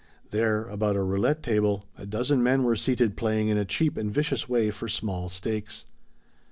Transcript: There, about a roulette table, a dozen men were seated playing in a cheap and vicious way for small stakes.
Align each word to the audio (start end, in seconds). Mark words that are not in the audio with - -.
There, 0.31 0.63
about 0.67 0.95
a 0.95 1.03
roulette 1.03 1.43
table, 1.43 1.85
a 1.95 2.07
dozen 2.07 2.41
men 2.41 2.63
were 2.63 2.75
seated 2.75 3.15
playing 3.15 3.49
in 3.49 3.57
a 3.59 3.65
cheap 3.65 3.97
and 3.97 4.11
vicious 4.11 4.49
way 4.49 4.71
for 4.71 4.87
small 4.89 5.29
stakes. 5.29 5.85